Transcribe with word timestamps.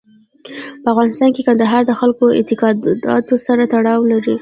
په 0.81 0.87
افغانستان 0.93 1.29
کې 1.35 1.45
کندهار 1.47 1.81
د 1.85 1.91
خلکو 1.99 2.23
د 2.31 2.35
اعتقاداتو 2.39 3.35
سره 3.45 3.61
تړاو 3.73 4.01
لري. 4.11 4.35